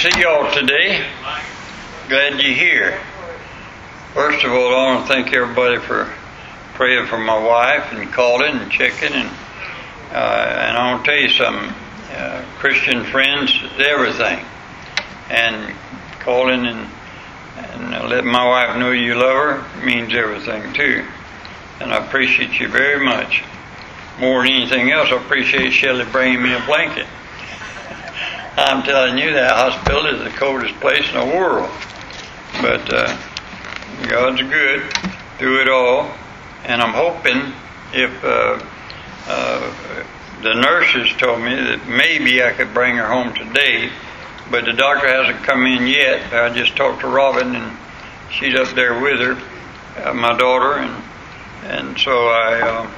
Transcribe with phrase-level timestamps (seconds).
[0.00, 1.04] See y'all today.
[2.08, 3.00] Glad you're here.
[4.14, 6.08] First of all, I want to thank everybody for
[6.74, 9.12] praying for my wife and calling and checking.
[9.12, 9.28] And,
[10.12, 11.74] uh, and I want to tell you something
[12.12, 14.44] uh, Christian friends everything.
[15.30, 15.74] And
[16.20, 16.88] calling and,
[17.56, 21.04] and letting my wife know you love her means everything too.
[21.80, 23.42] And I appreciate you very much.
[24.20, 27.08] More than anything else, I appreciate Shelley bringing me a blanket.
[28.58, 31.70] I'm telling you, that hospital is the coldest place in the world.
[32.60, 33.16] But uh,
[34.08, 34.92] God's good
[35.38, 36.10] through it all.
[36.64, 37.52] And I'm hoping
[37.92, 38.60] if uh,
[39.26, 40.04] uh,
[40.42, 43.90] the nurses told me that maybe I could bring her home today,
[44.50, 46.32] but the doctor hasn't come in yet.
[46.32, 47.76] I just talked to Robin, and
[48.30, 49.40] she's up there with her,
[50.04, 51.04] uh, my daughter, and
[51.64, 52.60] and so I.
[52.60, 52.90] Uh,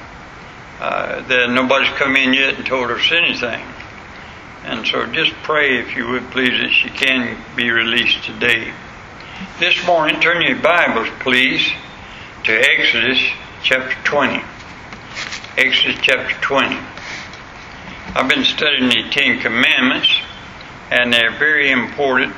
[0.81, 3.63] uh, then nobody's come in yet and told us anything.
[4.63, 8.71] And so just pray, if you would please, that she can be released today.
[9.59, 11.67] This morning, turn your Bibles, please,
[12.43, 13.19] to Exodus
[13.63, 14.43] chapter 20.
[15.57, 16.77] Exodus chapter 20.
[18.13, 20.13] I've been studying the Ten Commandments,
[20.91, 22.35] and they're very important.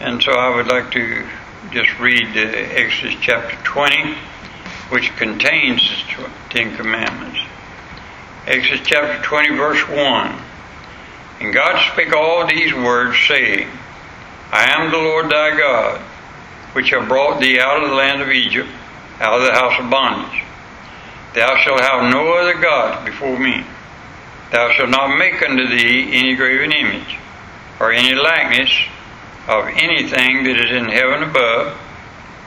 [0.00, 1.24] And so I would like to
[1.70, 4.16] just read Exodus chapter 20,
[4.88, 7.38] which contains the Ten Commandments.
[8.48, 10.40] Exodus chapter 20, verse 1.
[11.44, 13.68] And God spake all these words, saying,
[14.50, 16.00] I am the Lord thy God,
[16.72, 18.70] which have brought thee out of the land of Egypt,
[19.20, 20.42] out of the house of bondage.
[21.34, 23.62] Thou shalt have no other gods before me.
[24.52, 27.18] Thou shalt not make unto thee any graven image,
[27.78, 28.72] or any likeness
[29.46, 31.78] of anything that is in heaven above,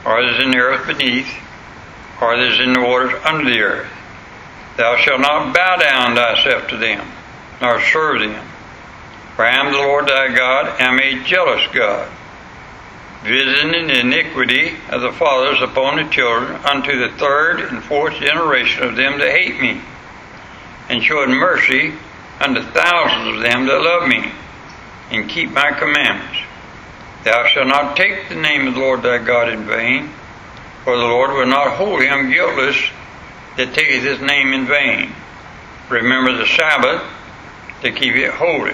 [0.06, 1.32] or that is in the earth beneath,
[2.20, 3.92] or that is in the waters under the earth.
[4.76, 7.08] Thou shalt not bow down thyself to them,
[7.62, 8.44] nor serve them.
[9.38, 12.10] For I am the Lord thy God, am a jealous God,
[13.22, 18.82] visiting the iniquity of the fathers upon the children unto the third and fourth generation
[18.82, 19.80] of them that hate me,
[20.90, 21.94] and showing mercy
[22.42, 24.32] unto thousands of them that love me,
[25.12, 26.40] and keep my commandments.
[27.24, 30.10] Thou shalt not take the name of the Lord thy God in vain,
[30.84, 32.90] for the Lord will not hold him guiltless
[33.56, 35.14] that taketh his name in vain.
[35.90, 37.04] Remember the Sabbath
[37.84, 38.74] to keep it holy.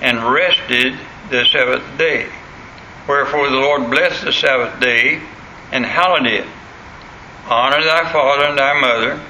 [0.00, 0.98] and rested
[1.30, 2.28] the seventh day.
[3.08, 5.20] Wherefore the Lord blessed the Sabbath day
[5.72, 6.46] and hallowed it.
[7.48, 9.20] Honor thy father and thy mother,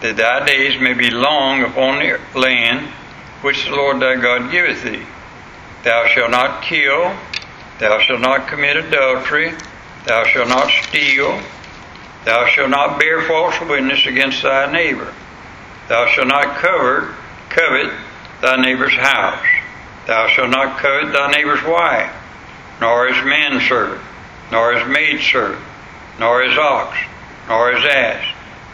[0.00, 2.88] that thy days may be long upon the land
[3.42, 5.04] which the Lord thy God giveth thee.
[5.84, 7.16] Thou shalt not kill,
[7.78, 9.52] thou shalt not commit adultery,
[10.06, 11.42] thou shalt not steal,
[12.24, 15.12] Thou shalt not bear false witness against thy neighbor.
[15.88, 17.10] Thou shalt not covet,
[17.48, 17.92] covet
[18.40, 19.44] thy neighbor's house.
[20.06, 22.12] Thou shalt not covet thy neighbor's wife,
[22.80, 24.02] nor his manservant,
[24.50, 25.62] nor his maidservant,
[26.18, 26.98] nor his ox,
[27.48, 28.24] nor his ass,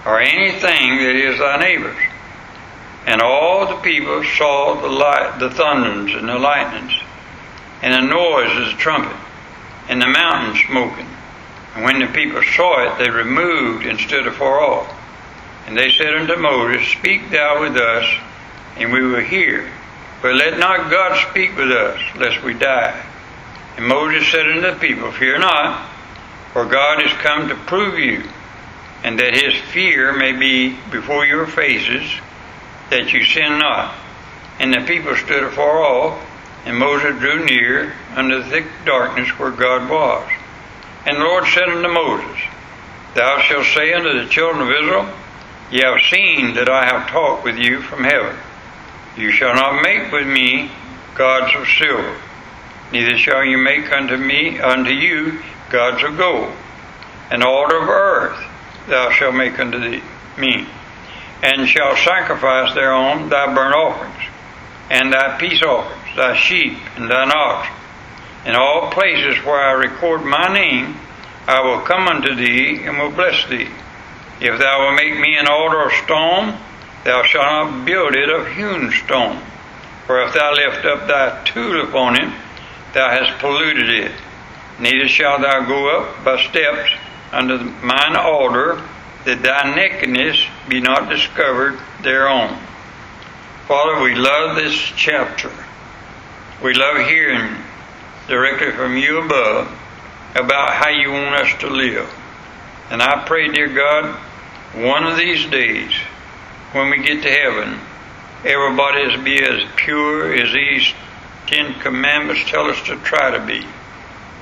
[0.04, 1.96] or anything that is thy neighbor's.
[3.06, 6.92] And all the people saw the light, the thunderings and the lightnings,
[7.82, 9.16] and the noise of the trumpet,
[9.88, 11.08] and the mountain smoking
[11.78, 14.92] and when the people saw it, they removed and stood afar off.
[15.68, 18.04] And they said unto Moses, Speak thou with us,
[18.76, 19.70] and we will hear.
[20.20, 23.04] But let not God speak with us, lest we die.
[23.76, 25.88] And Moses said unto the people, Fear not,
[26.52, 28.28] for God is come to prove you,
[29.04, 32.10] and that his fear may be before your faces,
[32.90, 33.94] that you sin not.
[34.58, 36.20] And the people stood afar off,
[36.64, 40.28] and Moses drew near unto the thick darkness where God was.
[41.06, 42.40] And the Lord said unto Moses,
[43.14, 45.08] Thou shalt say unto the children of Israel,
[45.70, 48.36] Ye have seen that I have talked with you from heaven.
[49.18, 50.70] You shall not make with me
[51.14, 52.16] gods of silver,
[52.92, 56.52] neither shall you make unto me unto you gods of gold.
[57.30, 58.38] An altar of earth
[58.86, 60.02] thou shalt make unto thee,
[60.38, 60.66] me,
[61.42, 64.22] and shalt sacrifice thereon thy burnt offerings,
[64.88, 67.74] and thy peace offerings, thy sheep, and thine oxen
[68.48, 70.96] in all places where I record my name,
[71.46, 73.68] I will come unto thee and will bless thee.
[74.40, 76.56] If thou wilt make me an altar of stone,
[77.04, 79.40] thou shalt not build it of hewn stone.
[80.06, 82.32] For if thou lift up thy tool upon it,
[82.94, 84.12] thou hast polluted it.
[84.78, 86.90] Neither shalt thou go up by steps
[87.32, 88.82] under mine altar,
[89.24, 92.58] that thy nakedness be not discovered thereon.
[93.66, 95.50] Father, we love this chapter.
[96.62, 97.56] We love hearing
[98.28, 99.68] directly from you above
[100.34, 102.08] about how you want us to live.
[102.90, 104.14] And I pray, dear God,
[104.74, 105.92] one of these days,
[106.72, 107.80] when we get to heaven,
[108.44, 110.92] everybody will be as pure as these
[111.46, 113.66] Ten Commandments tell us to try to be.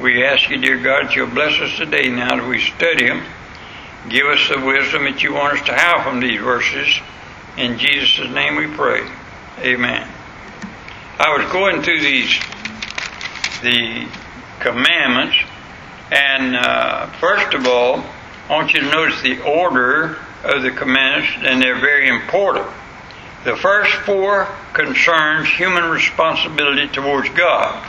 [0.02, 3.24] We ask you, dear God, that you'll bless us today now that we study them.
[4.08, 6.98] Give us the wisdom that you want us to have from these verses.
[7.56, 9.08] In Jesus' name we pray.
[9.60, 10.08] Amen.
[11.18, 12.38] I was going through these,
[13.62, 14.08] the
[14.58, 15.36] commandments,
[16.10, 18.04] and uh, first of all,
[18.48, 22.66] I want you to notice the order of the commandments, and they're very important.
[23.44, 27.86] The first four concerns human responsibility towards God.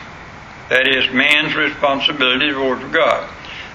[0.69, 3.29] That is, man's responsibility towards God.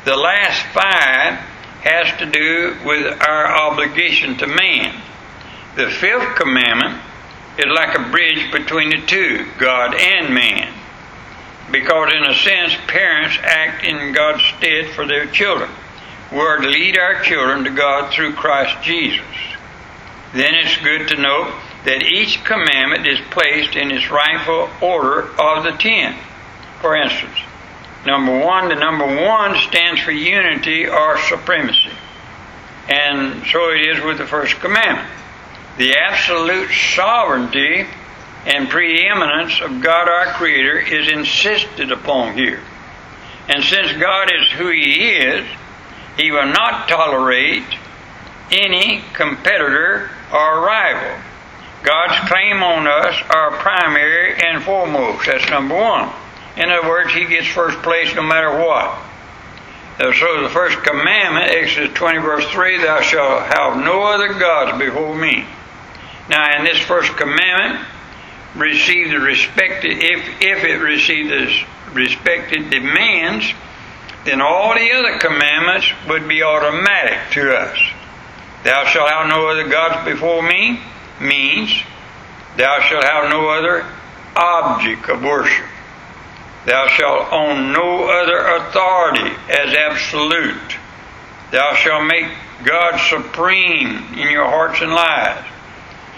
[0.04, 1.40] The last five
[1.82, 5.00] has to do with our obligation to man.
[5.74, 7.00] The fifth commandment
[7.58, 10.72] is like a bridge between the two, God and man.
[11.70, 15.70] Because, in a sense, parents act in God's stead for their children.
[16.32, 19.20] We're to lead our children to God through Christ Jesus.
[20.32, 21.52] Then it's good to note
[21.84, 26.16] that each commandment is placed in its rightful order of the ten.
[26.80, 27.36] For instance,
[28.06, 31.92] number one, the number one stands for unity or supremacy.
[32.88, 35.08] And so it is with the first commandment.
[35.76, 37.86] The absolute sovereignty
[38.46, 42.60] and preeminence of God our Creator is insisted upon here.
[43.48, 45.46] And since God is who He is,
[46.16, 47.64] He will not tolerate
[48.50, 51.22] any competitor or rival.
[51.82, 55.26] God's claim on us are primary and foremost.
[55.26, 56.12] That's number one.
[56.56, 59.02] In other words, He gets first place no matter what.
[59.98, 64.78] Uh, so the first commandment, Exodus 20 verse 3, thou shalt have no other gods
[64.78, 65.44] before me.
[66.28, 67.86] Now in this first commandment,
[68.54, 73.52] receive the respected, if, if it receives the respected demands,
[74.24, 77.78] then all the other commandments would be automatic to us.
[78.64, 80.80] Thou shalt have no other gods before me
[81.20, 81.82] means
[82.56, 83.84] thou shalt have no other
[84.36, 85.66] object of worship.
[86.64, 90.76] Thou shalt own no other authority as absolute.
[91.50, 92.26] Thou shalt make
[92.64, 95.48] God supreme in your hearts and lives.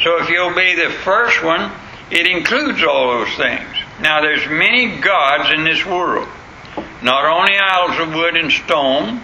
[0.03, 1.73] So if you obey the first one,
[2.11, 3.77] it includes all those things.
[4.01, 6.29] Now there's many gods in this world.
[7.05, 9.21] Not only idols of wood and stone,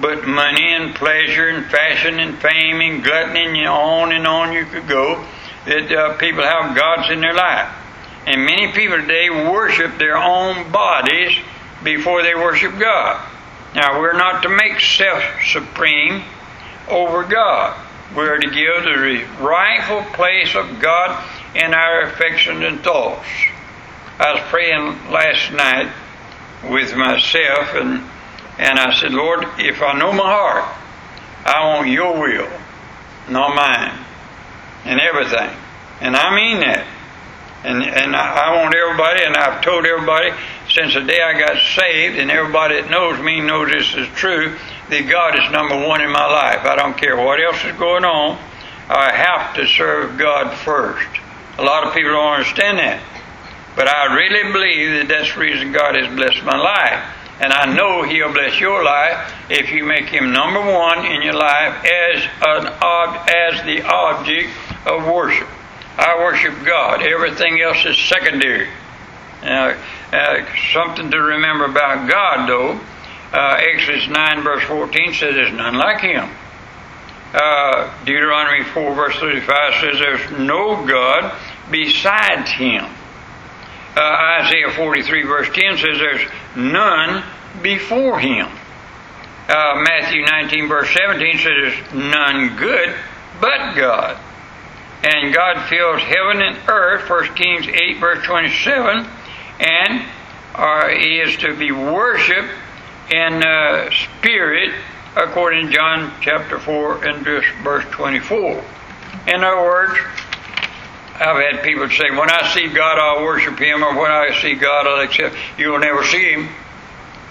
[0.00, 4.64] but money and pleasure and fashion and fame and gluttony and on and on you
[4.64, 5.24] could go.
[5.66, 7.72] That uh, people have gods in their life.
[8.26, 11.38] And many people today worship their own bodies
[11.84, 13.24] before they worship God.
[13.76, 16.24] Now, we're not to make self supreme
[16.88, 17.78] over God.
[18.16, 21.24] We're to give the rightful place of God
[21.54, 23.28] in our affections and thoughts.
[24.18, 25.92] I was praying last night
[26.64, 28.02] with myself and
[28.58, 30.64] and I said, Lord, if I know my heart,
[31.44, 32.48] I want your will,
[33.28, 33.98] not mine,
[34.84, 35.56] and everything.
[36.00, 36.86] And I mean that.
[37.64, 40.30] And, and I want everybody, and I've told everybody
[40.68, 44.58] since the day I got saved, and everybody that knows me knows this is true,
[44.90, 46.66] that God is number one in my life.
[46.66, 48.38] I don't care what else is going on.
[48.88, 51.08] I have to serve God first.
[51.58, 53.00] A lot of people don't understand that.
[53.74, 57.02] But I really believe that that's the reason God has blessed my life.
[57.40, 61.34] And I know He'll bless your life if you make Him number one in your
[61.34, 64.50] life as an ob- as the object
[64.86, 65.48] of worship.
[65.96, 67.02] I worship God.
[67.02, 68.68] Everything else is secondary.
[69.42, 69.74] Uh,
[70.12, 72.80] uh, something to remember about God, though.
[73.32, 76.30] Uh, Exodus 9, verse 14 says there's none like Him.
[77.34, 81.34] Uh, Deuteronomy 4, verse 35 says there's no God
[81.70, 82.84] besides Him.
[83.94, 87.22] Uh, Isaiah 43, verse 10 says there's none
[87.62, 88.48] before him.
[89.48, 92.94] Uh, Matthew 19, verse 17 says there's none good
[93.40, 94.18] but God.
[95.04, 99.06] And God fills heaven and earth, 1 Kings 8, verse 27,
[99.60, 100.06] and
[100.54, 102.52] uh, he is to be worshiped
[103.10, 104.72] in uh, spirit,
[105.16, 107.24] according to John chapter 4 and
[107.64, 108.64] verse 24.
[109.26, 109.98] In other words,
[111.22, 114.54] I've had people say, when I see God, I'll worship Him, or when I see
[114.54, 115.36] God, I'll accept.
[115.56, 116.48] You'll never see Him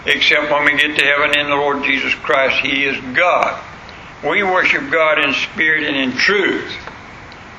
[0.06, 2.66] except when we get to heaven in the Lord Jesus Christ.
[2.66, 3.62] He is God.
[4.24, 6.72] We worship God in spirit and in truth.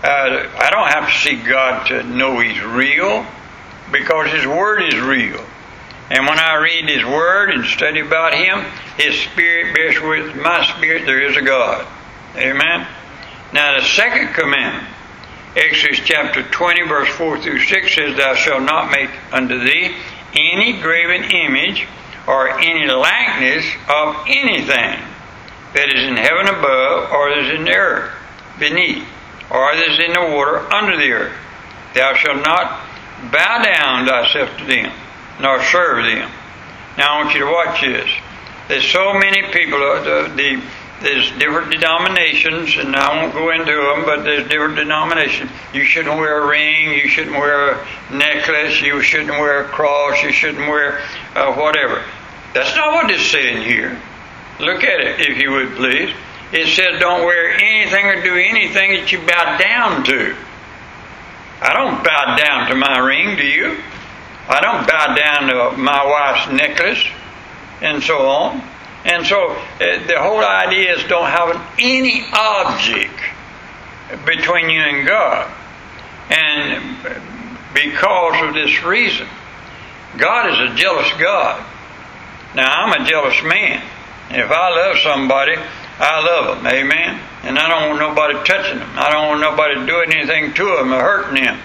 [0.03, 3.25] Uh, I don't have to see God to know He's real
[3.93, 5.45] because His Word is real.
[6.11, 8.65] And when I read His Word and study about Him,
[8.97, 11.87] His Spirit bears with my spirit there is a God.
[12.37, 12.87] Amen.
[13.53, 14.89] Now the second commandment,
[15.55, 19.95] Exodus chapter 20, verse 4 through 6 says, Thou shalt not make unto thee
[20.35, 21.87] any graven image
[22.27, 24.99] or any likeness of anything
[25.75, 28.13] that is in heaven above, or that is in the earth
[28.59, 29.07] beneath,
[29.51, 31.37] or that is in the water under the earth.
[31.95, 32.87] Thou shalt not
[33.31, 34.93] bow down thyself to them,
[35.41, 36.31] nor serve them.
[36.97, 38.11] Now I want you to watch this.
[38.69, 40.63] There's so many people, uh, the, the
[41.03, 45.51] there's different denominations, and I won't go into them, but there's different denominations.
[45.75, 50.23] You shouldn't wear a ring, you shouldn't wear a necklace, you shouldn't wear a cross,
[50.23, 51.01] you shouldn't wear
[51.35, 52.03] uh, whatever.
[52.55, 54.01] That's not what it's saying here.
[54.61, 56.15] Look at it, if you would please.
[56.53, 60.37] It says don't wear anything or do anything that you bow down to.
[61.61, 63.79] I don't bow down to my ring, do you?
[64.49, 67.05] I don't bow down to my wife's necklace
[67.81, 68.63] and so on.
[69.05, 73.19] And so uh, the whole idea is don't have any object
[74.27, 75.53] between you and God.
[76.31, 76.97] And
[77.75, 79.27] because of this reason,
[80.19, 81.65] God is a jealous God.
[82.55, 83.83] Now, I'm a jealous man.
[84.31, 85.57] If I love somebody,
[85.99, 86.67] I love them.
[86.67, 87.21] Amen.
[87.43, 88.91] And I don't want nobody touching them.
[88.95, 91.59] I don't want nobody doing anything to them or hurting them.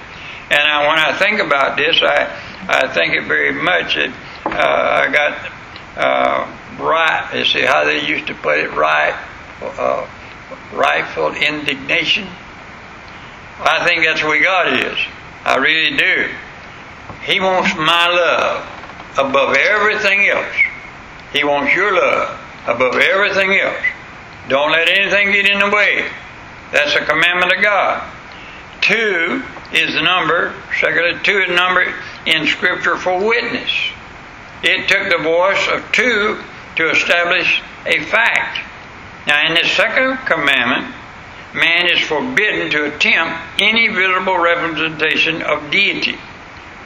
[0.49, 2.25] And I, when I think about this, I,
[2.67, 4.13] I think it very much that
[4.45, 5.51] uh, I got
[5.97, 7.29] uh, right.
[7.33, 9.15] You see how they used to put it right,
[9.61, 10.07] uh,
[10.73, 12.27] rightful indignation.
[13.59, 14.97] I think that's way God is.
[15.43, 16.29] I really do.
[17.23, 18.67] He wants my love
[19.17, 20.55] above everything else.
[21.33, 23.83] He wants your love above everything else.
[24.49, 26.09] Don't let anything get in the way.
[26.71, 28.13] That's a commandment of God.
[28.81, 29.43] Two
[29.73, 31.93] is the number, secondly, two is the number
[32.25, 33.71] in Scripture for witness.
[34.63, 36.41] It took the voice of two
[36.77, 38.59] to establish a fact.
[39.27, 40.95] Now, in the second commandment,
[41.53, 46.17] man is forbidden to attempt any visible representation of deity,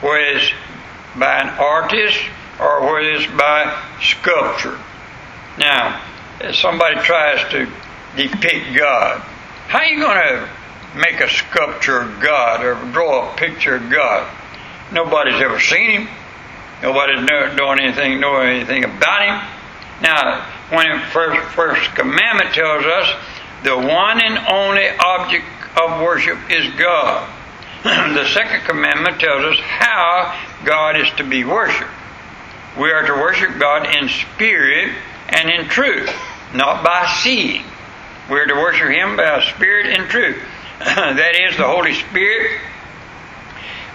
[0.00, 0.50] whether it's
[1.16, 2.18] by an artist
[2.58, 4.78] or whether it's by sculpture.
[5.58, 6.02] Now,
[6.40, 7.70] if somebody tries to
[8.16, 9.20] depict God,
[9.68, 10.48] how are you going to
[10.96, 14.28] make a sculpture of God or draw a picture of God?
[14.90, 16.08] Nobody's ever seen him.
[16.82, 17.24] Nobody's
[17.56, 19.51] doing anything, knowing anything about him.
[20.02, 23.14] Now, when the first, first commandment tells us
[23.62, 25.46] the one and only object
[25.80, 27.30] of worship is God.
[27.84, 31.90] the second commandment tells us how God is to be worshiped.
[32.76, 34.92] We are to worship God in spirit
[35.28, 36.10] and in truth,
[36.52, 37.64] not by seeing.
[38.28, 40.42] We are to worship Him by spirit and truth.
[40.78, 42.60] that is, the Holy Spirit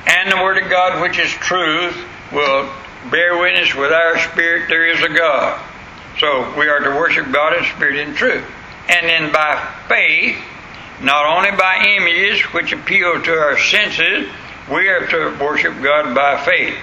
[0.07, 1.97] and the Word of God, which is truth,
[2.31, 2.71] will
[3.11, 5.61] bear witness with our spirit there is a God.
[6.19, 8.43] So we are to worship God in spirit and truth.
[8.89, 9.55] And then by
[9.88, 10.38] faith,
[11.01, 14.27] not only by images which appeal to our senses,
[14.71, 16.75] we are to worship God by faith.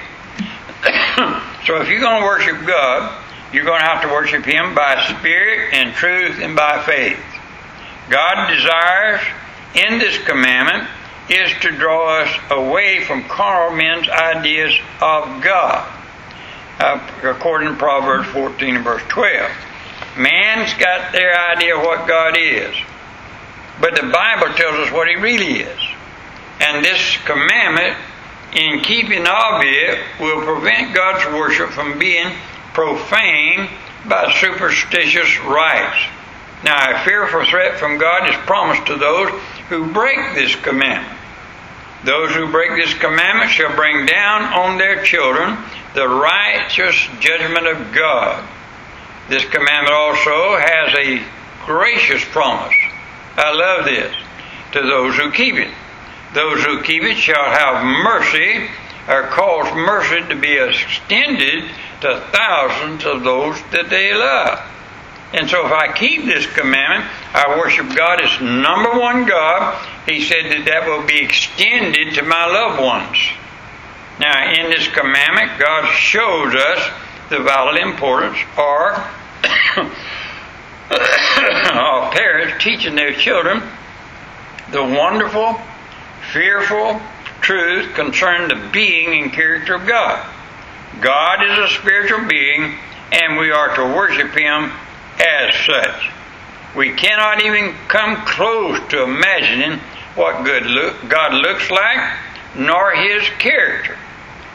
[1.67, 3.23] so if you're going to worship God,
[3.53, 7.19] you're going to have to worship Him by spirit and truth and by faith.
[8.11, 9.21] God desires
[9.75, 10.89] in this commandment
[11.29, 15.94] is to draw us away from carnal men's ideas of God
[16.79, 19.51] Uh, according to Proverbs 14 and verse 12.
[20.19, 22.75] Man's got their idea of what God is,
[23.81, 25.81] but the Bible tells us what He really is.
[26.61, 27.97] And this commandment,
[28.55, 32.33] in keeping of it, will prevent God's worship from being
[32.73, 33.69] profane
[34.09, 35.99] by superstitious rites.
[36.65, 39.31] Now, a fearful threat from God is promised to those
[39.69, 41.14] who break this commandment.
[42.05, 45.57] Those who break this commandment shall bring down on their children
[45.95, 48.47] the righteous judgment of God.
[49.29, 51.25] This commandment also has a
[51.65, 52.75] gracious promise.
[53.37, 54.15] I love this.
[54.73, 55.73] To those who keep it.
[56.35, 58.69] Those who keep it shall have mercy
[59.09, 61.71] or cause mercy to be extended
[62.01, 64.61] to thousands of those that they love.
[65.35, 69.85] And so if I keep this commandment, I worship God as number one God.
[70.07, 73.19] He said that that will be extended to my loved ones.
[74.21, 76.89] Now, in this commandment, God shows us
[77.31, 78.93] the vital importance or
[80.91, 83.61] of parents teaching their children
[84.71, 85.59] the wonderful,
[86.33, 87.01] fearful
[87.41, 90.25] truth concerning the being and character of God.
[91.01, 92.79] God is a spiritual being,
[93.11, 94.71] and we are to worship Him
[95.21, 96.11] as such.
[96.77, 99.79] We cannot even come close to imagining
[100.15, 100.45] what
[101.09, 102.19] God looks like,
[102.57, 103.97] nor His character.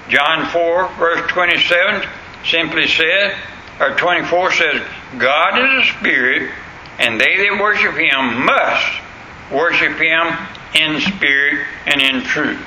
[0.09, 2.07] John 4, verse 27
[2.45, 3.35] simply says,
[3.79, 4.81] or 24 says,
[5.17, 6.51] God is a spirit,
[6.97, 9.01] and they that worship him must
[9.51, 12.59] worship him in spirit and in truth.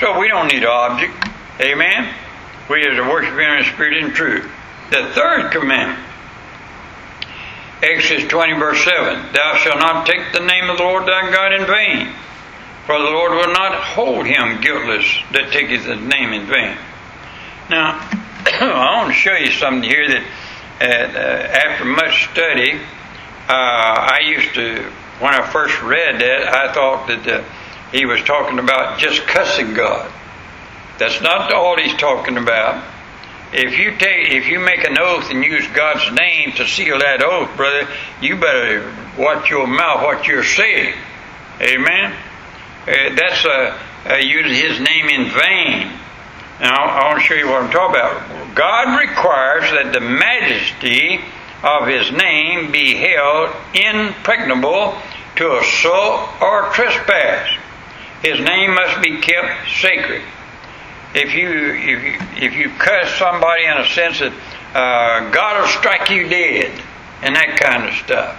[0.00, 1.12] So we don't need an object.
[1.60, 2.14] Amen?
[2.70, 4.50] We are to worship him in spirit and truth.
[4.90, 5.98] The third commandment,
[7.84, 11.52] Exodus 20, verse 7 Thou shalt not take the name of the Lord thy God
[11.52, 12.14] in vain,
[12.86, 16.76] for the Lord will not hold him guiltless that taketh his name in vain.
[17.68, 18.00] Now,
[18.46, 20.24] I want to show you something here that
[20.80, 22.72] uh, after much study,
[23.48, 24.82] uh, I used to,
[25.20, 27.44] when I first read that, I thought that uh,
[27.92, 30.10] he was talking about just cussing God.
[30.98, 32.93] That's not all he's talking about.
[33.56, 37.22] If you take, if you make an oath and use God's name to seal that
[37.22, 37.86] oath, brother,
[38.20, 40.94] you better watch your mouth, what you're saying.
[41.60, 42.12] Amen.
[42.82, 43.78] Uh, that's uh,
[44.10, 45.92] uh, using His name in vain.
[46.60, 48.56] Now, I want to show you what I'm talking about.
[48.56, 51.20] God requires that the majesty
[51.62, 54.98] of His name be held impregnable
[55.36, 57.56] to assault or trespass.
[58.22, 60.22] His name must be kept sacred.
[61.14, 64.32] If you if you, if you cuss somebody in a sense that
[64.74, 66.82] uh, God will strike you dead
[67.22, 68.36] and that kind of stuff,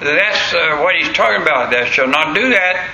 [0.00, 1.70] that's uh, what He's talking about.
[1.70, 2.90] That shall not do that.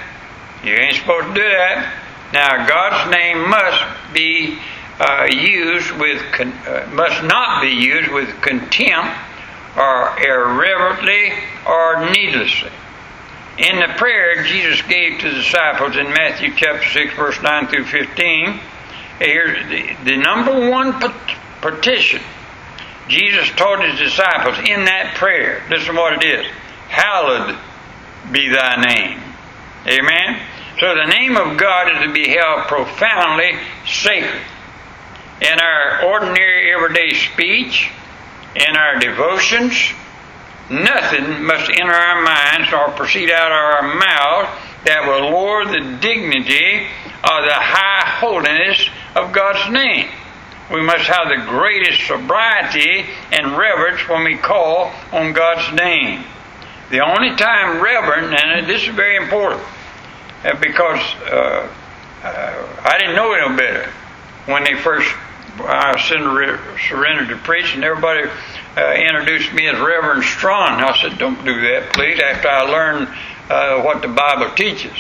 [0.63, 1.99] You ain't supposed to do that.
[2.33, 4.59] Now, God's name must be
[5.01, 9.17] uh, used with con- uh, must not be used with contempt
[9.77, 11.33] or irreverently
[11.67, 12.71] or needlessly.
[13.59, 17.85] In the prayer Jesus gave to the disciples in Matthew chapter 6, verse 9 through
[17.87, 18.61] 15,
[19.19, 20.95] here's the, the number one
[21.61, 22.21] petition
[23.09, 25.63] Jesus taught his disciples in that prayer.
[25.71, 26.47] Listen what it is
[26.89, 27.59] Hallowed
[28.33, 29.21] be thy name.
[29.87, 30.41] Amen?
[30.81, 34.43] So the name of God is to be held profoundly sacred.
[35.41, 37.91] In our ordinary everyday speech,
[38.57, 39.75] in our devotions,
[40.71, 44.49] nothing must enter our minds or proceed out of our mouths
[44.85, 46.87] that will lower the dignity
[47.25, 50.09] of the high holiness of God's name.
[50.73, 56.25] We must have the greatest sobriety and reverence when we call on God's name.
[56.91, 59.63] The only time reverent, and this is very important,
[60.45, 61.69] uh, because uh,
[62.23, 63.91] uh, I didn't know no better
[64.47, 65.15] when they first
[65.61, 65.99] I
[66.89, 68.29] surrendered to preach, and everybody
[68.77, 70.81] uh, introduced me as Reverend Straughn.
[70.85, 73.09] I said, "Don't do that, please." After I learned
[73.51, 74.97] uh, what the Bible teaches,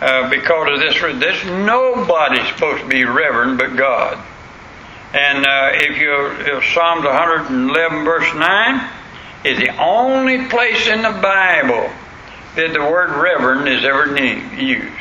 [0.00, 4.18] uh, because of this, this nobody's supposed to be Reverend but God.
[5.14, 5.46] And
[5.80, 8.90] if you if Psalms 111 verse 9
[9.44, 11.90] is the only place in the Bible
[12.56, 14.16] that the word reverend is ever
[14.56, 14.92] used.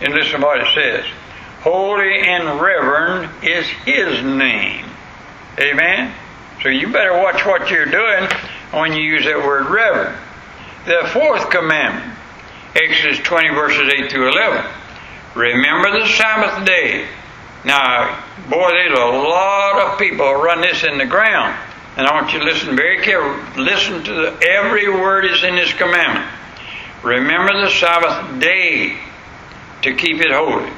[0.00, 1.04] And listen to what it says.
[1.60, 4.86] Holy and reverend is His name.
[5.58, 6.14] Amen?
[6.62, 8.28] So you better watch what you're doing
[8.72, 10.16] when you use that word reverend.
[10.86, 12.18] The fourth commandment,
[12.74, 14.64] Exodus 20 verses 8 through 11.
[15.34, 17.06] Remember the Sabbath day.
[17.64, 21.58] Now, boy, there's a lot of people run this in the ground.
[21.96, 23.64] And I want you to listen very carefully.
[23.64, 26.26] Listen to the, every word is in this commandment.
[27.02, 28.98] Remember the Sabbath day
[29.82, 30.70] to keep it holy.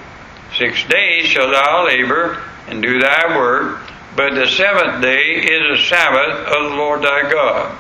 [0.57, 3.81] Six days shall thou labor and do thy work,
[4.17, 7.77] but the seventh day is a Sabbath of the Lord thy God.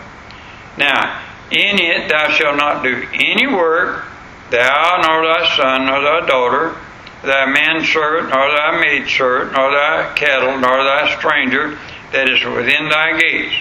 [0.79, 1.23] Now,
[1.53, 4.05] in it thou shalt not do any work,
[4.51, 6.77] thou nor thy son nor thy daughter,
[7.23, 11.79] thy manservant nor thy maidservant nor thy cattle nor thy stranger
[12.13, 13.55] that is within thy gates.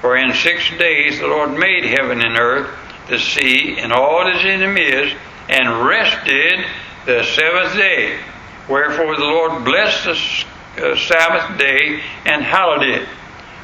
[0.00, 2.70] For in six days the Lord made heaven and earth
[3.08, 5.12] the sea, and all that is in them is,
[5.48, 6.64] and rested
[7.04, 8.18] the seventh day.
[8.68, 13.06] Wherefore the Lord blessed the uh, Sabbath day and hallowed it.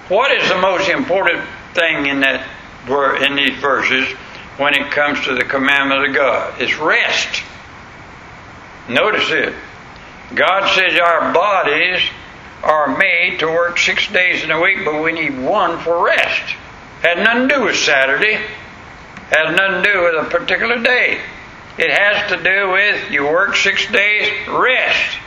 [0.09, 1.43] What is the most important
[1.75, 2.47] thing in that
[2.87, 4.07] in these verses
[4.57, 6.61] when it comes to the commandment of God?
[6.61, 7.43] It's rest.
[8.89, 9.55] Notice it.
[10.35, 12.03] God says our bodies
[12.63, 16.55] are made to work six days in a week, but we need one for rest.
[17.03, 18.41] Had nothing to do with Saturday
[19.31, 21.21] has nothing to do with a particular day.
[21.77, 25.19] It has to do with you work six days, rest.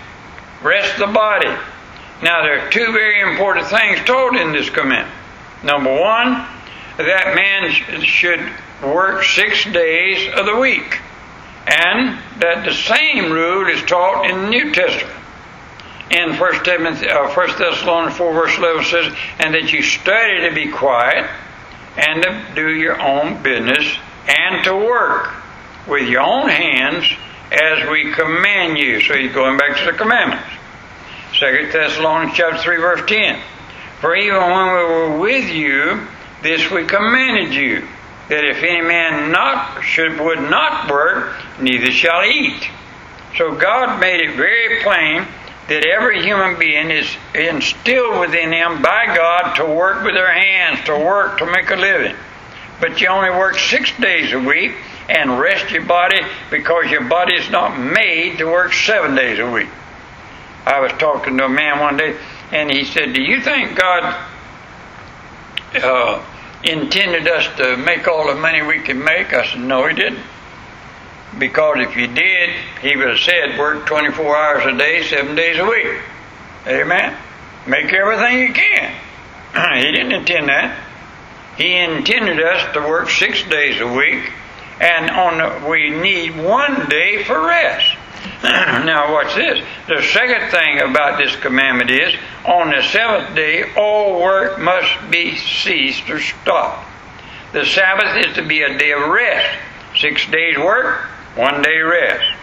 [0.63, 1.49] Rest the body.
[2.23, 5.15] Now, there are two very important things told in this commandment.
[5.63, 6.45] Number one,
[7.03, 8.41] that man should
[8.83, 10.99] work six days of the week.
[11.67, 15.17] And that the same rule is taught in the New Testament.
[16.09, 21.29] In 1 uh, Thessalonians 4, verse 11 says, And that you study to be quiet
[21.95, 25.33] and to do your own business and to work
[25.87, 27.05] with your own hands
[27.51, 29.01] as we command you.
[29.01, 30.47] So he's going back to the commandments.
[31.37, 33.41] Second Thessalonians chapter 3 verse 10.
[33.99, 36.07] For even when we were with you,
[36.41, 37.87] this we commanded you,
[38.29, 42.69] that if any man not should would not work, neither shall eat.
[43.37, 45.27] So God made it very plain
[45.67, 50.85] that every human being is instilled within him by God to work with their hands,
[50.85, 52.15] to work to make a living.
[52.79, 54.73] But you only work six days a week
[55.07, 59.49] and rest your body because your body is not made to work seven days a
[59.49, 59.69] week.
[60.65, 62.17] I was talking to a man one day
[62.51, 64.27] and he said, Do you think God
[65.75, 66.23] uh,
[66.63, 69.33] intended us to make all the money we can make?
[69.33, 70.23] I said, No, He didn't.
[71.37, 72.49] Because if He did,
[72.81, 75.99] He would have said, Work 24 hours a day, seven days a week.
[76.67, 77.17] Amen?
[77.67, 78.95] Make everything you can.
[79.75, 80.77] he didn't intend that.
[81.57, 84.31] He intended us to work six days a week,
[84.79, 87.97] and on the, we need one day for rest.
[88.43, 89.63] now, watch this.
[89.87, 95.35] The second thing about this commandment is on the seventh day, all work must be
[95.35, 96.87] ceased or stopped.
[97.53, 99.59] The Sabbath is to be a day of rest.
[99.95, 101.01] Six days work,
[101.35, 102.37] one day rest.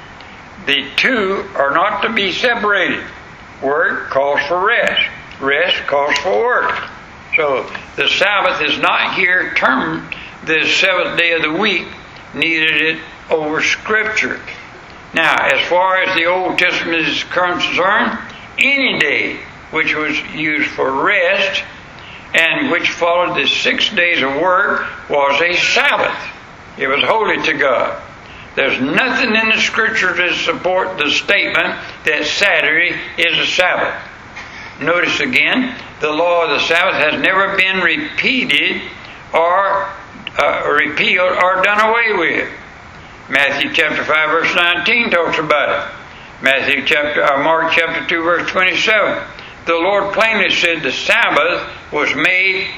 [0.67, 3.05] The two are not to be separated.
[3.63, 5.09] Work calls for rest,
[5.41, 6.79] rest calls for work.
[7.35, 11.89] So the Sabbath is not here termed the seventh day of the week,
[12.35, 14.41] neither is it over Scripture.
[15.14, 18.18] Now, as far as the Old Testament is concerned,
[18.59, 19.40] any day
[19.71, 21.62] which was used for rest
[22.35, 26.18] and which followed the six days of work was a Sabbath.
[26.77, 28.03] It was holy to God.
[28.55, 33.94] There's nothing in the scripture to support the statement that Saturday is a Sabbath.
[34.81, 38.83] Notice again, the law of the Sabbath has never been repeated
[39.33, 39.88] or
[40.38, 42.53] uh, repealed or done away with.
[43.29, 45.95] Matthew chapter 5 verse 19 talks about it.
[46.43, 49.23] Matthew chapter, uh, Mark chapter 2 verse 27.
[49.67, 52.69] The Lord plainly said the Sabbath was made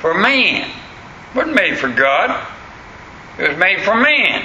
[0.00, 0.68] for man.
[0.68, 2.44] It wasn't made for God.
[3.38, 4.44] It was made for man.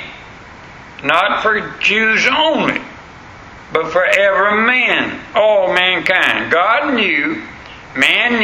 [1.04, 2.80] Not for Jews only,
[3.74, 6.52] but for every man, all mankind.
[6.52, 7.42] God knew
[7.96, 8.40] man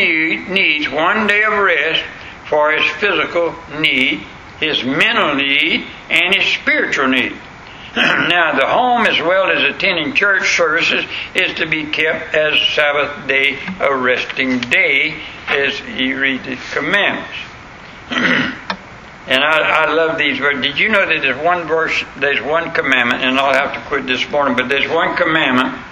[0.52, 2.04] needs one day of rest
[2.50, 4.26] for his physical need
[4.60, 7.34] his mental need, and his spiritual need.
[7.96, 13.28] now, the home, as well as attending church services, is to be kept as Sabbath
[13.28, 17.34] day, a resting day, as he read the commandments.
[18.12, 20.62] and I, I love these verses.
[20.62, 24.06] Did you know that there's one verse, there's one commandment, and I'll have to quit
[24.06, 25.84] this morning, but there's one commandment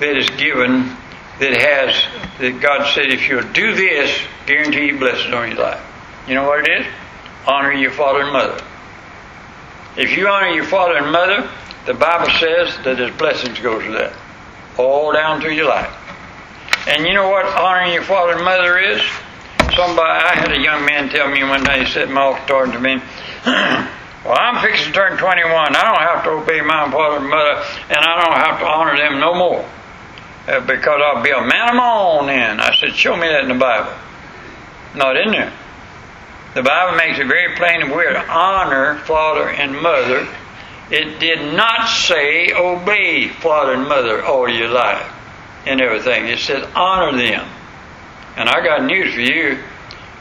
[0.00, 0.96] that is given
[1.40, 4.10] that has, that God said, if you'll do this,
[4.46, 5.80] guarantee you blessings on your life.
[6.26, 6.86] You know what it is?
[7.48, 8.62] Honor your father and mother.
[9.96, 11.50] If you honor your father and mother,
[11.86, 14.12] the Bible says that there's blessings goes to that.
[14.76, 15.92] All down through your life.
[16.86, 19.02] And you know what honoring your father and mother is?
[19.74, 22.72] Somebody, I had a young man tell me one day, he said my office talking
[22.72, 23.00] to me,
[23.46, 25.48] well, I'm fixing to turn 21.
[25.50, 28.96] I don't have to obey my father and mother, and I don't have to honor
[28.96, 29.68] them no more.
[30.46, 32.60] Uh, because I'll be a man of my own then.
[32.60, 33.92] I said, show me that in the Bible.
[34.94, 35.52] Not in there.
[36.54, 40.26] The Bible makes it very plain we're to honor father and mother.
[40.90, 45.06] It did not say obey father and mother all your life
[45.66, 46.26] and everything.
[46.26, 47.46] It said honor them.
[48.36, 49.58] And I got news for you.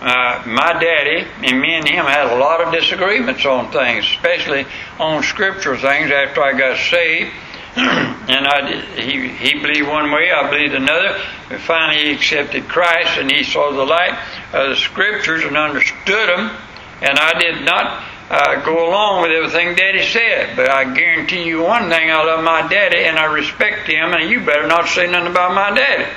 [0.02, 4.66] Uh, my daddy and me and him had a lot of disagreements on things, especially
[5.00, 7.32] on scriptural things after I got saved.
[8.28, 11.22] and I, he, he believed one way, I believed another.
[11.48, 14.18] But finally, he accepted Christ and he saw the light
[14.52, 16.58] of the scriptures and understood them.
[17.02, 20.56] And I did not uh, go along with everything Daddy said.
[20.56, 24.28] But I guarantee you one thing I love my daddy and I respect him, and
[24.28, 26.12] you better not say nothing about my daddy.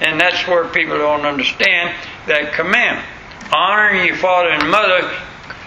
[0.00, 1.96] And that's where people don't understand
[2.28, 3.08] that commandment.
[3.52, 5.10] Honoring your father and mother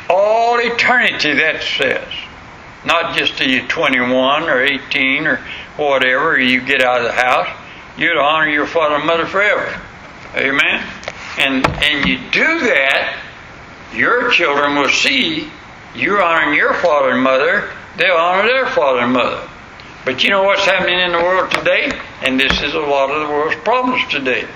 [0.09, 2.07] all eternity, that says.
[2.85, 5.37] Not just till you're 21 or 18 or
[5.77, 7.47] whatever, you get out of the house.
[7.97, 9.81] You're to honor your father and mother forever.
[10.35, 10.87] Amen?
[11.37, 13.21] And, and you do that,
[13.93, 15.51] your children will see
[15.95, 19.47] you're honoring your father and mother, they'll honor their father and mother.
[20.05, 21.91] But you know what's happening in the world today?
[22.21, 24.47] And this is a lot of the world's problems today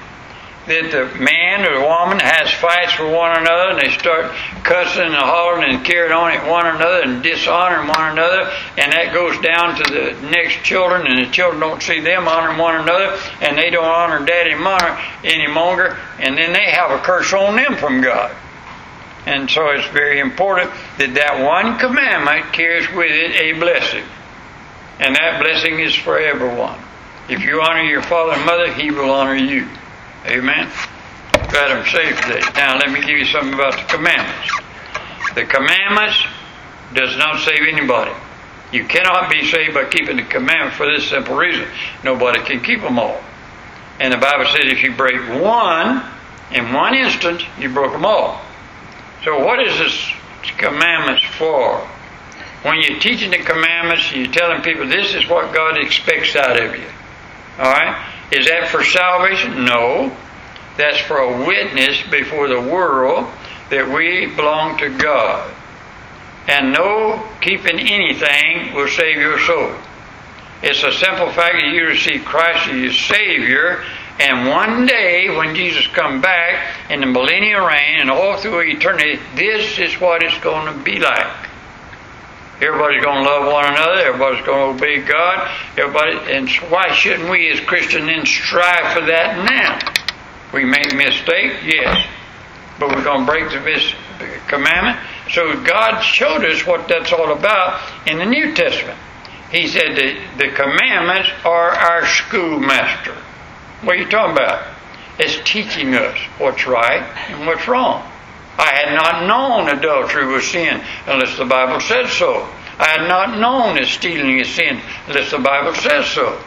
[0.67, 4.31] that the man or the woman has fights with one another and they start
[4.63, 9.13] cussing and hollering and carrying on at one another and dishonoring one another and that
[9.13, 13.19] goes down to the next children and the children don't see them honoring one another
[13.41, 17.33] and they don't honor daddy and mama any longer and then they have a curse
[17.33, 18.33] on them from God.
[19.25, 24.03] And so it's very important that that one commandment carries with it a blessing.
[24.99, 26.77] And that blessing is for everyone.
[27.29, 29.67] If you honor your father and mother, he will honor you.
[30.25, 30.71] Amen.
[31.51, 32.41] got them saved today.
[32.55, 34.49] Now let me give you something about the commandments.
[35.35, 36.17] The commandments
[36.93, 38.13] does not save anybody.
[38.71, 41.67] You cannot be saved by keeping the commandments for this simple reason.
[42.03, 43.21] Nobody can keep them all.
[43.99, 46.03] And the Bible says if you break one,
[46.51, 48.41] in one instant, you broke them all.
[49.23, 50.11] So what is this
[50.57, 51.79] commandments for?
[52.63, 56.75] When you're teaching the commandments, you're telling people this is what God expects out of
[56.75, 56.87] you.
[57.59, 58.12] All right?
[58.33, 59.65] Is that for salvation?
[59.65, 60.15] No.
[60.75, 63.29] That's for a witness before the world
[63.69, 65.53] that we belong to God.
[66.47, 69.75] And no keeping anything will save your soul.
[70.63, 73.83] It's a simple fact that you receive Christ as your Savior,
[74.19, 79.19] and one day when Jesus comes back in the millennial reign and all through eternity,
[79.35, 81.49] this is what it's going to be like.
[82.63, 83.99] Everybody's going to love one another.
[83.99, 85.51] Everybody's going to obey God.
[85.77, 89.79] Everybody, and why shouldn't we as Christians then strive for that now?
[90.53, 92.07] We make mistakes, yes,
[92.79, 94.97] but we're going to break the commandment.
[95.31, 98.97] So God showed us what that's all about in the New Testament.
[99.51, 103.15] He said that the commandments are our schoolmaster.
[103.81, 104.73] What are you talking about?
[105.19, 108.09] It's teaching us what's right and what's wrong.
[108.57, 112.47] I had not known adultery was sin unless the Bible says so.
[112.79, 116.41] I had not known that stealing is sin unless the Bible says so.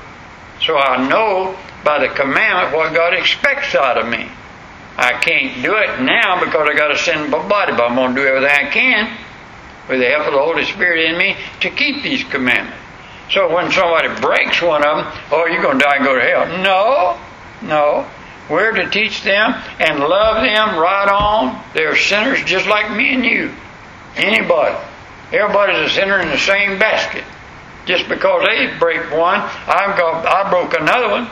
[0.61, 4.29] So I know by the commandment what God expects out of me.
[4.97, 8.23] I can't do it now because I got send my body, but I'm going to
[8.23, 9.19] do everything I can
[9.89, 12.79] with the help of the Holy Spirit in me to keep these commandments.
[13.31, 16.21] So when somebody breaks one of them, oh, you're going to die and go to
[16.21, 16.63] hell.
[16.63, 17.19] No,
[17.63, 18.07] no.
[18.49, 21.63] We're to teach them and love them right on.
[21.75, 23.53] They're sinners just like me and you.
[24.17, 24.77] Anybody.
[25.33, 27.25] Everybody's a sinner in the same basket.
[27.87, 31.31] Just because they break one, I've got, I broke another one.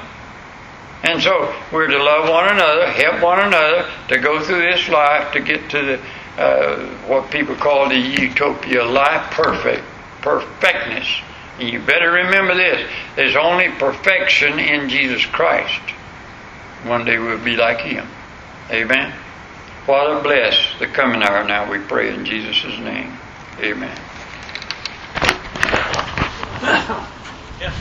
[1.04, 5.32] And so we're to love one another, help one another to go through this life
[5.32, 6.00] to get to the
[6.38, 9.84] uh, what people call the utopia life, perfect,
[10.20, 11.06] perfectness.
[11.60, 15.80] And you better remember this: there's only perfection in Jesus Christ.
[16.84, 18.06] One day we'll be like Him.
[18.70, 19.14] Amen.
[19.86, 21.70] Father, bless the coming hour now.
[21.70, 23.18] We pray in Jesus' name.
[23.58, 23.98] Amen.
[27.58, 27.74] Yes.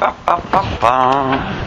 [0.00, 1.66] Ba, ba, ba, ba.